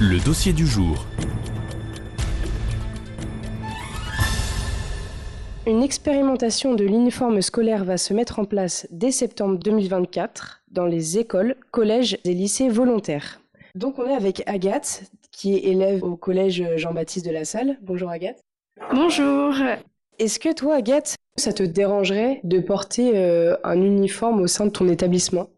Le 0.00 0.24
dossier 0.24 0.52
du 0.52 0.64
jour. 0.64 1.04
Une 5.66 5.82
expérimentation 5.82 6.74
de 6.74 6.84
l'uniforme 6.84 7.42
scolaire 7.42 7.84
va 7.84 7.96
se 7.96 8.14
mettre 8.14 8.38
en 8.38 8.44
place 8.44 8.86
dès 8.92 9.10
septembre 9.10 9.58
2024 9.58 10.62
dans 10.70 10.86
les 10.86 11.18
écoles, 11.18 11.56
collèges 11.72 12.16
et 12.22 12.32
lycées 12.32 12.68
volontaires. 12.68 13.40
Donc 13.74 13.98
on 13.98 14.06
est 14.06 14.14
avec 14.14 14.44
Agathe, 14.46 15.02
qui 15.32 15.56
est 15.56 15.64
élève 15.64 16.04
au 16.04 16.14
collège 16.14 16.64
Jean-Baptiste 16.76 17.26
de 17.26 17.32
la 17.32 17.44
Salle. 17.44 17.76
Bonjour 17.82 18.10
Agathe. 18.10 18.38
Bonjour. 18.94 19.52
Est-ce 20.20 20.38
que 20.38 20.54
toi, 20.54 20.76
Agathe, 20.76 21.16
ça 21.36 21.52
te 21.52 21.64
dérangerait 21.64 22.40
de 22.44 22.60
porter 22.60 23.16
euh, 23.16 23.56
un 23.64 23.82
uniforme 23.82 24.42
au 24.42 24.46
sein 24.46 24.66
de 24.66 24.70
ton 24.70 24.88
établissement? 24.88 25.48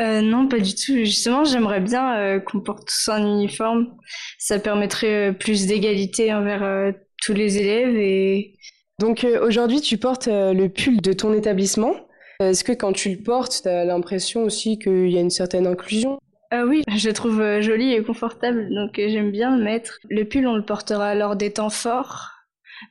Euh, 0.00 0.22
non, 0.22 0.48
pas 0.48 0.58
du 0.58 0.74
tout. 0.74 0.96
Justement, 0.96 1.44
j'aimerais 1.44 1.80
bien 1.80 2.16
euh, 2.16 2.40
qu'on 2.40 2.60
porte 2.60 2.88
tous 2.88 3.10
un 3.10 3.24
uniforme. 3.24 3.94
Ça 4.38 4.58
permettrait 4.58 5.30
euh, 5.30 5.32
plus 5.32 5.66
d'égalité 5.66 6.32
envers 6.32 6.92
tous 7.24 7.32
les 7.32 7.58
élèves 7.58 7.96
et 7.96 8.54
Donc 8.98 9.26
aujourd'hui, 9.40 9.80
tu 9.80 9.98
portes 9.98 10.28
le 10.28 10.68
pull 10.68 11.00
de 11.00 11.12
ton 11.12 11.32
établissement. 11.32 11.94
Est-ce 12.40 12.64
que 12.64 12.72
quand 12.72 12.92
tu 12.92 13.10
le 13.10 13.22
portes, 13.22 13.60
tu 13.62 13.68
as 13.68 13.84
l'impression 13.84 14.42
aussi 14.42 14.78
qu'il 14.78 15.10
y 15.10 15.16
a 15.16 15.20
une 15.20 15.30
certaine 15.30 15.66
inclusion? 15.66 16.18
Ah 16.50 16.64
oui, 16.66 16.82
je 16.96 17.08
le 17.08 17.14
trouve 17.14 17.60
joli 17.60 17.92
et 17.92 18.02
confortable, 18.02 18.68
donc 18.74 18.92
j'aime 18.96 19.30
bien 19.30 19.56
le 19.56 19.64
mettre. 19.64 19.98
Le 20.10 20.24
pull, 20.24 20.46
on 20.46 20.54
le 20.54 20.64
portera 20.64 21.14
lors 21.14 21.36
des 21.36 21.52
temps 21.52 21.70
forts, 21.70 22.33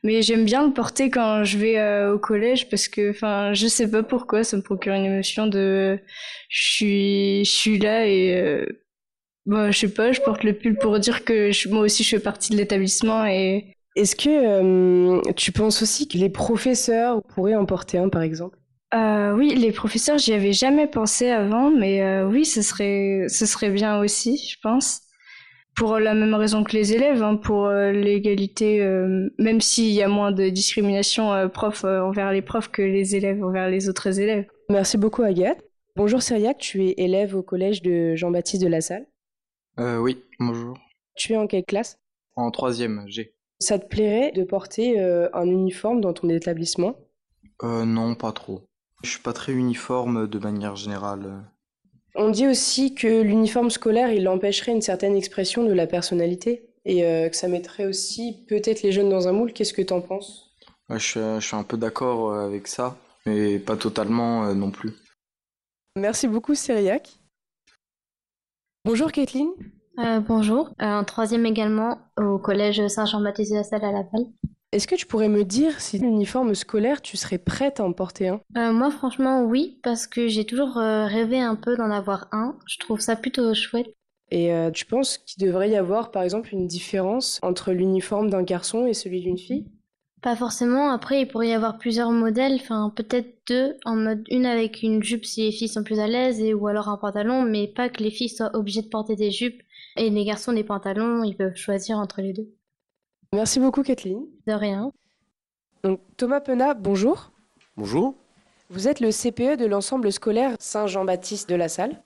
mais 0.02 0.22
j'aime 0.22 0.44
bien 0.44 0.66
le 0.66 0.72
porter 0.72 1.10
quand 1.10 1.44
je 1.44 1.58
vais 1.58 1.78
euh, 1.78 2.14
au 2.14 2.18
collège 2.18 2.68
parce 2.70 2.88
que, 2.88 3.10
enfin, 3.10 3.52
je 3.54 3.66
sais 3.66 3.90
pas 3.90 4.02
pourquoi, 4.02 4.44
ça 4.44 4.56
me 4.56 4.62
procure 4.62 4.94
une 4.94 5.04
émotion 5.06 5.46
de, 5.46 5.98
je 6.48 6.62
suis, 6.72 7.44
je 7.44 7.50
suis 7.50 7.78
là 7.78 8.06
et, 8.06 8.34
euh, 8.36 8.66
bah, 9.46 9.70
je 9.70 9.78
sais 9.80 9.94
pas, 9.94 10.12
je 10.12 10.20
porte 10.22 10.44
le 10.44 10.54
pull 10.54 10.78
pour 10.78 10.98
dire 11.00 11.24
que 11.24 11.52
je- 11.52 11.68
moi 11.70 11.82
aussi 11.82 12.04
je 12.04 12.10
fais 12.10 12.20
partie 12.22 12.52
de 12.52 12.56
l'établissement 12.58 13.26
et 13.26 13.76
Est-ce 13.96 14.14
que 14.14 14.28
euh, 14.30 15.32
tu 15.36 15.50
penses 15.50 15.82
aussi 15.82 16.06
que 16.06 16.16
les 16.16 16.30
professeurs 16.30 17.22
pourraient 17.24 17.56
en 17.56 17.66
porter 17.66 17.98
un, 17.98 18.08
par 18.08 18.22
exemple? 18.22 18.56
Oui, 19.36 19.54
les 19.56 19.72
professeurs, 19.72 20.18
j'y 20.18 20.32
avais 20.32 20.52
jamais 20.52 20.86
pensé 20.86 21.30
avant, 21.30 21.70
mais 21.70 22.22
oui, 22.22 22.44
ce 22.44 22.62
serait, 22.62 23.26
ce 23.28 23.46
serait 23.46 23.70
bien 23.70 23.98
aussi, 23.98 24.36
je 24.48 24.56
pense. 24.62 25.00
Pour 25.76 25.98
la 25.98 26.14
même 26.14 26.34
raison 26.34 26.62
que 26.62 26.72
les 26.72 26.92
élèves, 26.92 27.22
hein, 27.22 27.36
pour 27.36 27.66
euh, 27.66 27.90
l'égalité, 27.90 28.80
euh, 28.80 29.28
même 29.38 29.60
s'il 29.60 29.90
y 29.90 30.02
a 30.02 30.08
moins 30.08 30.30
de 30.30 30.48
discrimination 30.48 31.32
euh, 31.32 31.48
prof 31.48 31.84
euh, 31.84 32.00
envers 32.00 32.30
les 32.32 32.42
profs 32.42 32.70
que 32.70 32.82
les 32.82 33.16
élèves 33.16 33.42
envers 33.42 33.68
les 33.68 33.88
autres 33.88 34.20
élèves. 34.20 34.46
Merci 34.68 34.98
beaucoup, 34.98 35.22
Agathe. 35.22 35.62
Bonjour, 35.96 36.22
Cyriac, 36.22 36.58
tu 36.58 36.84
es 36.84 36.94
élève 36.96 37.36
au 37.36 37.42
collège 37.42 37.82
de 37.82 38.14
Jean-Baptiste 38.14 38.62
de 38.62 38.68
la 38.68 38.80
Salle. 38.80 39.06
Euh, 39.80 39.98
oui, 39.98 40.22
bonjour. 40.38 40.78
Tu 41.16 41.32
es 41.32 41.36
en 41.36 41.46
quelle 41.46 41.64
classe? 41.64 41.98
En 42.36 42.50
troisième, 42.50 43.04
G. 43.08 43.34
Ça 43.58 43.78
te 43.78 43.86
plairait 43.86 44.32
de 44.32 44.44
porter 44.44 45.00
euh, 45.00 45.28
un 45.32 45.46
uniforme 45.46 46.00
dans 46.00 46.12
ton 46.12 46.28
établissement? 46.28 46.96
Euh, 47.62 47.84
non, 47.84 48.14
pas 48.14 48.32
trop. 48.32 48.62
Je 49.02 49.10
suis 49.10 49.20
pas 49.20 49.32
très 49.32 49.52
uniforme 49.52 50.26
de 50.28 50.38
manière 50.38 50.76
générale. 50.76 51.44
On 52.14 52.30
dit 52.30 52.46
aussi 52.46 52.94
que 52.94 53.22
l'uniforme 53.22 53.70
scolaire, 53.70 54.12
il 54.12 54.28
empêcherait 54.28 54.72
une 54.72 54.82
certaine 54.82 55.16
expression 55.16 55.64
de 55.64 55.72
la 55.72 55.86
personnalité 55.86 56.68
et 56.84 57.04
euh, 57.04 57.28
que 57.28 57.36
ça 57.36 57.48
mettrait 57.48 57.86
aussi 57.86 58.44
peut-être 58.48 58.82
les 58.82 58.92
jeunes 58.92 59.08
dans 59.08 59.26
un 59.26 59.32
moule. 59.32 59.52
Qu'est-ce 59.52 59.72
que 59.72 59.82
t'en 59.82 60.00
penses? 60.00 60.54
Ouais, 60.88 60.98
je, 60.98 61.04
suis, 61.04 61.20
je 61.20 61.40
suis 61.40 61.56
un 61.56 61.64
peu 61.64 61.76
d'accord 61.76 62.30
euh, 62.30 62.46
avec 62.46 62.68
ça, 62.68 62.96
mais 63.26 63.58
pas 63.58 63.76
totalement 63.76 64.46
euh, 64.46 64.54
non 64.54 64.70
plus. 64.70 64.92
Merci 65.96 66.28
beaucoup, 66.28 66.54
Cyriac. 66.54 67.18
Bonjour, 68.84 69.10
Kathleen. 69.10 69.48
Euh, 69.98 70.20
bonjour, 70.20 70.70
Euh, 70.82 70.84
en 71.00 71.04
troisième 71.04 71.46
également 71.46 71.98
au 72.18 72.38
collège 72.38 72.86
Saint-Jean-Baptiste 72.88 73.52
de 73.52 73.56
la 73.58 73.64
Salle 73.64 73.84
à 73.84 73.92
Laval. 73.92 74.26
Est-ce 74.74 74.88
que 74.88 74.96
tu 74.96 75.06
pourrais 75.06 75.28
me 75.28 75.44
dire 75.44 75.80
si 75.80 76.00
l'uniforme 76.00 76.52
scolaire, 76.56 77.00
tu 77.00 77.16
serais 77.16 77.38
prête 77.38 77.78
à 77.78 77.84
en 77.84 77.92
porter 77.92 78.26
un? 78.26 78.40
Euh, 78.56 78.72
moi 78.72 78.90
franchement 78.90 79.44
oui, 79.44 79.78
parce 79.84 80.08
que 80.08 80.26
j'ai 80.26 80.44
toujours 80.44 80.78
euh, 80.78 81.06
rêvé 81.06 81.40
un 81.40 81.54
peu 81.54 81.76
d'en 81.76 81.92
avoir 81.92 82.26
un. 82.32 82.58
Je 82.66 82.80
trouve 82.80 82.98
ça 82.98 83.14
plutôt 83.14 83.54
chouette. 83.54 83.94
Et 84.32 84.52
euh, 84.52 84.72
tu 84.72 84.84
penses 84.84 85.18
qu'il 85.18 85.46
devrait 85.46 85.70
y 85.70 85.76
avoir, 85.76 86.10
par 86.10 86.24
exemple, 86.24 86.52
une 86.52 86.66
différence 86.66 87.38
entre 87.42 87.70
l'uniforme 87.70 88.30
d'un 88.30 88.42
garçon 88.42 88.84
et 88.84 88.94
celui 88.94 89.20
d'une 89.20 89.38
fille? 89.38 89.64
Pas 90.22 90.34
forcément, 90.34 90.90
après 90.90 91.20
il 91.20 91.28
pourrait 91.28 91.50
y 91.50 91.52
avoir 91.52 91.78
plusieurs 91.78 92.10
modèles, 92.10 92.54
enfin 92.54 92.92
peut-être 92.96 93.46
deux, 93.46 93.76
en 93.84 93.94
mode 93.94 94.24
une 94.28 94.44
avec 94.44 94.82
une 94.82 95.04
jupe 95.04 95.24
si 95.24 95.42
les 95.42 95.52
filles 95.52 95.68
sont 95.68 95.84
plus 95.84 96.00
à 96.00 96.08
l'aise, 96.08 96.40
et 96.40 96.52
ou 96.52 96.66
alors 96.66 96.88
un 96.88 96.96
pantalon, 96.96 97.42
mais 97.42 97.68
pas 97.68 97.88
que 97.90 98.02
les 98.02 98.10
filles 98.10 98.28
soient 98.28 98.56
obligées 98.56 98.82
de 98.82 98.88
porter 98.88 99.14
des 99.14 99.30
jupes 99.30 99.62
et 99.96 100.10
les 100.10 100.24
garçons 100.24 100.52
des 100.52 100.64
pantalons, 100.64 101.22
ils 101.22 101.36
peuvent 101.36 101.54
choisir 101.54 101.98
entre 101.98 102.22
les 102.22 102.32
deux. 102.32 102.48
Merci 103.34 103.58
beaucoup, 103.58 103.82
Kathleen. 103.82 104.26
De 104.46 104.52
rien. 104.52 104.92
Donc, 105.82 105.98
Thomas 106.16 106.40
Penat, 106.40 106.74
bonjour. 106.74 107.32
Bonjour. 107.76 108.14
Vous 108.70 108.86
êtes 108.86 109.00
le 109.00 109.10
CPE 109.10 109.58
de 109.58 109.66
l'ensemble 109.66 110.12
scolaire 110.12 110.54
Saint-Jean-Baptiste 110.60 111.48
de 111.50 111.56
la 111.56 111.68
Salle. 111.68 112.00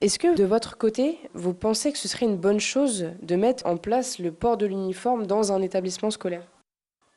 Est-ce 0.00 0.18
que 0.18 0.34
de 0.34 0.44
votre 0.44 0.78
côté, 0.78 1.18
vous 1.34 1.52
pensez 1.52 1.92
que 1.92 1.98
ce 1.98 2.08
serait 2.08 2.24
une 2.24 2.38
bonne 2.38 2.58
chose 2.58 3.10
de 3.20 3.36
mettre 3.36 3.66
en 3.66 3.76
place 3.76 4.18
le 4.18 4.32
port 4.32 4.56
de 4.56 4.64
l'uniforme 4.64 5.26
dans 5.26 5.52
un 5.52 5.60
établissement 5.60 6.10
scolaire? 6.10 6.50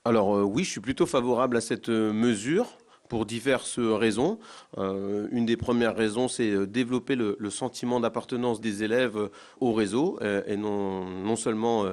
Alors 0.04 0.36
euh, 0.36 0.44
oui, 0.44 0.66
je 0.66 0.72
suis 0.72 0.82
plutôt 0.82 1.06
favorable 1.06 1.56
à 1.56 1.62
cette 1.62 1.88
euh, 1.88 2.12
mesure 2.12 2.78
pour 3.10 3.26
diverses 3.26 3.80
raisons. 3.80 4.40
Euh, 4.78 5.28
une 5.32 5.46
des 5.46 5.58
premières 5.58 5.96
raisons, 5.96 6.30
c'est 6.30 6.52
euh, 6.52 6.66
développer 6.66 7.16
le, 7.16 7.36
sentiment 7.50 8.00
d'appartenance 8.00 8.62
des 8.62 8.84
élèves 8.84 9.18
euh, 9.18 9.32
au 9.60 9.74
réseau 9.74 10.20
et 10.46 10.56
non, 10.56 11.36
seulement 11.36 11.86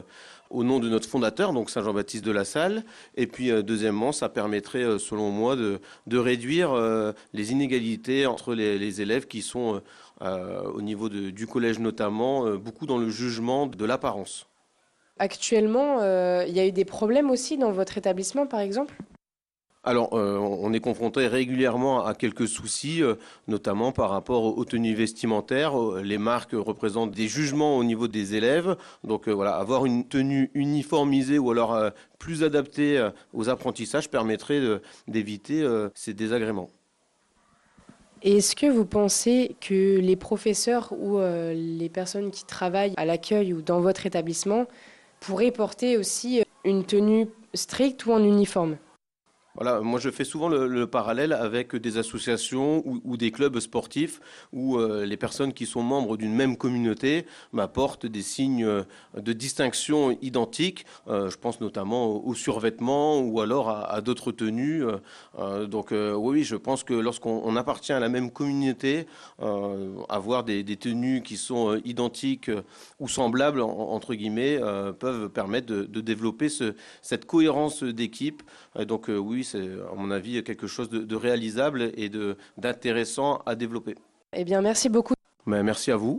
au 0.50 0.64
nom 0.64 0.78
de 0.78 0.88
notre 0.88 1.08
fondateur, 1.08 1.54
donc 1.54 1.70
Saint-Jean-Baptiste 1.70 2.24
de 2.24 2.30
la 2.30 2.44
Salle. 2.44 2.84
Et 3.16 3.26
puis 3.26 3.50
deuxièmement, 3.62 4.12
ça 4.12 4.28
permettrait, 4.28 4.98
selon 4.98 5.30
moi, 5.30 5.56
de, 5.56 5.80
réduire 6.18 6.74
les 7.32 7.52
inégalités 7.52 8.26
entre 8.26 8.54
les, 8.54 9.00
élèves 9.00 9.26
qui 9.26 9.40
sont, 9.40 9.80
au 10.20 10.82
niveau 10.82 11.08
du 11.08 11.46
collège 11.46 11.78
notamment, 11.78 12.56
beaucoup 12.56 12.86
dans 12.86 12.98
le 12.98 13.08
jugement 13.08 13.66
de 13.66 13.84
l'apparence. 13.84 14.46
Actuellement, 15.18 16.02
il 16.42 16.52
y 16.52 16.60
a 16.60 16.66
eu 16.66 16.72
des 16.72 16.84
problèmes 16.84 17.30
aussi 17.30 17.56
dans 17.56 17.72
votre 17.72 17.96
établissement, 17.96 18.46
par 18.46 18.60
exemple? 18.60 18.94
Alors, 19.88 20.14
euh, 20.14 20.36
on 20.36 20.72
est 20.72 20.80
confronté 20.80 21.28
régulièrement 21.28 22.04
à 22.04 22.16
quelques 22.16 22.48
soucis, 22.48 23.04
euh, 23.04 23.14
notamment 23.46 23.92
par 23.92 24.10
rapport 24.10 24.58
aux 24.58 24.64
tenues 24.64 24.96
vestimentaires. 24.96 25.80
Euh, 25.80 26.02
Les 26.02 26.18
marques 26.18 26.54
représentent 26.54 27.12
des 27.12 27.28
jugements 27.28 27.78
au 27.78 27.84
niveau 27.84 28.08
des 28.08 28.34
élèves. 28.34 28.76
Donc 29.04 29.28
voilà, 29.28 29.54
avoir 29.54 29.86
une 29.86 30.04
tenue 30.04 30.50
uniformisée 30.54 31.38
ou 31.38 31.52
alors 31.52 31.78
plus 32.18 32.42
adaptée 32.42 33.10
aux 33.32 33.48
apprentissages 33.48 34.10
permettrait 34.10 34.60
d'éviter 35.06 35.64
ces 35.94 36.14
désagréments. 36.14 36.68
Est-ce 38.22 38.56
que 38.56 38.66
vous 38.66 38.86
pensez 38.86 39.54
que 39.60 39.98
les 40.00 40.16
professeurs 40.16 40.92
ou 40.98 41.18
les 41.20 41.88
personnes 41.88 42.30
qui 42.30 42.44
travaillent 42.44 42.94
à 42.96 43.04
l'accueil 43.04 43.52
ou 43.52 43.62
dans 43.62 43.80
votre 43.80 44.06
établissement 44.06 44.66
pourraient 45.20 45.52
porter 45.52 45.96
aussi 45.96 46.42
une 46.64 46.84
tenue 46.84 47.28
stricte 47.54 48.06
ou 48.06 48.12
en 48.12 48.22
uniforme? 48.22 48.76
Voilà, 49.56 49.80
moi 49.80 49.98
je 49.98 50.10
fais 50.10 50.24
souvent 50.24 50.48
le, 50.48 50.66
le 50.66 50.86
parallèle 50.86 51.32
avec 51.32 51.74
des 51.74 51.96
associations 51.96 52.82
ou, 52.84 53.16
des 53.16 53.30
clubs 53.30 53.58
sportifs 53.58 54.20
où 54.52 54.76
euh, 54.76 55.06
les 55.06 55.16
personnes 55.16 55.54
qui 55.54 55.64
sont 55.64 55.82
membres 55.82 56.18
d'une 56.18 56.34
même 56.34 56.58
communauté 56.58 57.24
bah, 57.54 57.66
portent 57.66 58.04
des 58.04 58.20
signes 58.20 58.64
euh, 58.64 58.82
de 59.16 59.32
distinction 59.32 60.16
identiques. 60.20 60.84
Euh, 61.08 61.30
je 61.30 61.38
pense 61.38 61.60
notamment 61.60 62.06
aux, 62.06 62.34
survêtements 62.34 63.20
ou 63.20 63.40
alors 63.40 63.70
à, 63.70 64.00
d'autres 64.02 64.30
tenues. 64.30 64.84
Donc 65.68 65.92
oui, 65.92 66.44
je 66.44 66.54
pense 66.54 66.84
que 66.84 66.92
lorsqu'on 66.92 67.40
on 67.44 67.56
appartient 67.56 67.92
à 67.92 68.00
la 68.00 68.10
même 68.10 68.30
communauté, 68.30 69.06
avoir 70.08 70.44
des, 70.44 70.64
tenues 70.76 71.22
qui 71.22 71.38
sont 71.38 71.80
identiques 71.84 72.50
ou 73.00 73.08
semblables 73.08 73.62
en- 73.62 73.92
entre 73.92 74.14
guillemets 74.14 74.60
peuvent 74.98 75.30
permettre 75.30 75.66
de, 75.66 76.00
développer 76.00 76.50
ce, 76.50 76.74
cette 77.00 77.24
cohérence 77.24 77.82
d'équipe. 77.82 78.42
Donc 78.86 79.08
oui, 79.08 79.44
c'est 79.46 79.68
à 79.90 79.94
mon 79.94 80.10
avis 80.10 80.42
quelque 80.42 80.66
chose 80.66 80.88
de, 80.90 80.98
de 80.98 81.16
réalisable 81.16 81.92
et 81.96 82.08
de 82.08 82.36
d'intéressant 82.58 83.42
à 83.46 83.54
développer. 83.54 83.94
Eh 84.32 84.44
bien, 84.44 84.60
merci 84.60 84.88
beaucoup. 84.88 85.14
Mais 85.46 85.62
merci 85.62 85.90
à 85.90 85.96
vous. 85.96 86.18